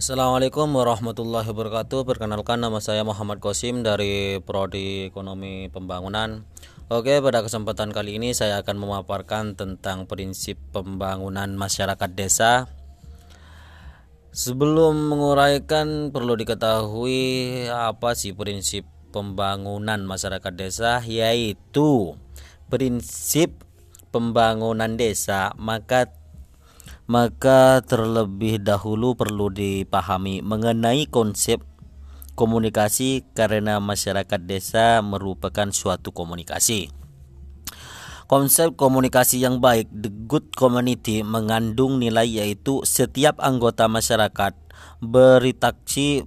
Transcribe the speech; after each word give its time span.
Assalamualaikum 0.00 0.72
warahmatullahi 0.72 1.44
wabarakatuh. 1.52 2.08
Perkenalkan 2.08 2.56
nama 2.56 2.80
saya 2.80 3.04
Muhammad 3.04 3.36
Kosim 3.36 3.84
dari 3.84 4.40
Prodi 4.40 5.12
Ekonomi 5.12 5.68
Pembangunan. 5.68 6.48
Oke, 6.88 7.20
pada 7.20 7.44
kesempatan 7.44 7.92
kali 7.92 8.16
ini 8.16 8.32
saya 8.32 8.64
akan 8.64 8.80
memaparkan 8.80 9.60
tentang 9.60 10.08
prinsip 10.08 10.56
pembangunan 10.72 11.52
masyarakat 11.52 12.16
desa. 12.16 12.64
Sebelum 14.32 15.12
menguraikan 15.12 16.08
perlu 16.16 16.32
diketahui 16.32 17.68
apa 17.68 18.16
sih 18.16 18.32
prinsip 18.32 18.88
pembangunan 19.12 20.00
masyarakat 20.08 20.52
desa 20.56 21.04
yaitu 21.04 22.16
prinsip 22.72 23.52
pembangunan 24.08 24.96
desa 24.96 25.52
maka 25.60 26.08
maka 27.10 27.82
terlebih 27.82 28.62
dahulu 28.62 29.18
perlu 29.18 29.50
dipahami 29.50 30.46
mengenai 30.46 31.10
konsep 31.10 31.58
komunikasi 32.38 33.26
karena 33.34 33.82
masyarakat 33.82 34.38
desa 34.46 35.02
merupakan 35.02 35.74
suatu 35.74 36.14
komunikasi. 36.14 36.94
Konsep 38.30 38.78
komunikasi 38.78 39.42
yang 39.42 39.58
baik, 39.58 39.90
the 39.90 40.06
good 40.30 40.54
community, 40.54 41.26
mengandung 41.26 41.98
nilai 41.98 42.30
yaitu 42.30 42.78
setiap 42.86 43.42
anggota 43.42 43.90
masyarakat 43.90 44.54
berinteraksi 45.02 46.22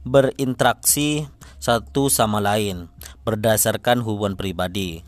berinteraksi 0.00 1.28
satu 1.60 2.08
sama 2.08 2.40
lain 2.40 2.88
berdasarkan 3.28 4.00
hubungan 4.00 4.32
pribadi. 4.32 5.04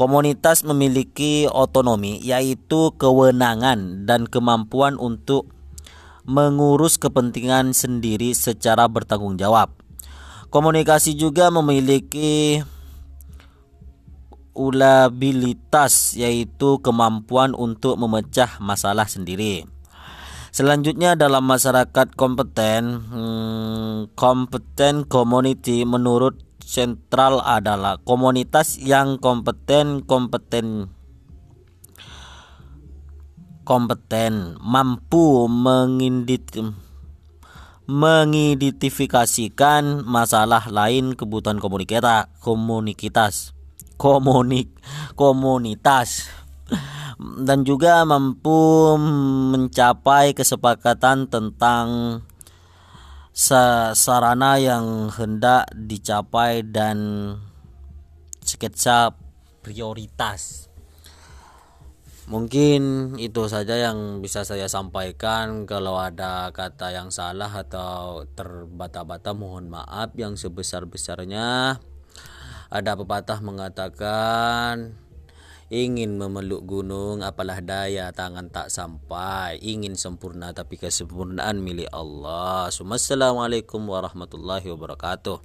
Komunitas 0.00 0.64
memiliki 0.64 1.44
otonomi, 1.44 2.24
yaitu 2.24 2.88
kewenangan 2.96 4.08
dan 4.08 4.24
kemampuan 4.24 4.96
untuk 4.96 5.52
mengurus 6.24 6.96
kepentingan 6.96 7.76
sendiri 7.76 8.32
secara 8.32 8.88
bertanggung 8.88 9.36
jawab. 9.36 9.76
Komunikasi 10.48 11.20
juga 11.20 11.52
memiliki 11.52 12.64
ulabilitas, 14.56 16.16
yaitu 16.16 16.80
kemampuan 16.80 17.52
untuk 17.52 18.00
memecah 18.00 18.56
masalah 18.56 19.04
sendiri. 19.04 19.68
Selanjutnya 20.48 21.12
dalam 21.12 21.44
masyarakat 21.44 22.16
kompeten, 22.16 23.04
hmm, 23.04 24.16
kompeten 24.16 25.04
community 25.04 25.84
menurut 25.84 26.40
sentral 26.70 27.42
adalah 27.42 27.98
komunitas 28.06 28.78
yang 28.78 29.18
kompeten 29.18 30.06
kompeten 30.06 30.94
kompeten 33.66 34.54
mampu 34.62 35.50
mengidentifikasikan 37.90 40.06
masalah 40.06 40.70
lain 40.70 41.18
kebutuhan 41.18 41.58
komunikata 41.58 42.30
komunitas 42.38 43.50
komunik 43.98 44.70
komunitas 45.18 46.30
dan 47.18 47.66
juga 47.66 48.06
mampu 48.06 48.94
mencapai 49.50 50.38
kesepakatan 50.38 51.26
tentang 51.26 52.22
sarana 53.40 54.60
yang 54.60 55.08
hendak 55.08 55.64
dicapai 55.72 56.60
dan 56.60 56.98
sketsa 58.44 59.16
prioritas. 59.64 60.68
Mungkin 62.28 63.16
itu 63.18 63.48
saja 63.48 63.74
yang 63.74 64.20
bisa 64.22 64.44
saya 64.46 64.68
sampaikan. 64.70 65.64
Kalau 65.64 65.98
ada 65.98 66.52
kata 66.52 66.92
yang 66.94 67.08
salah 67.08 67.50
atau 67.50 68.28
terbata-bata, 68.36 69.34
mohon 69.34 69.72
maaf 69.72 70.14
yang 70.14 70.36
sebesar-besarnya. 70.36 71.80
Ada 72.70 72.92
pepatah 72.94 73.42
mengatakan, 73.42 74.94
Ingin 75.70 76.18
memeluk 76.18 76.66
gunung 76.66 77.22
apalah 77.22 77.62
daya 77.62 78.10
tangan 78.10 78.50
tak 78.50 78.74
sampai. 78.74 79.54
Ingin 79.62 79.94
sempurna 79.94 80.50
tapi 80.50 80.74
kesempurnaan 80.74 81.62
milik 81.62 81.86
Allah. 81.94 82.66
Assalamualaikum 82.66 83.78
warahmatullahi 83.86 84.66
wabarakatuh 84.66 85.38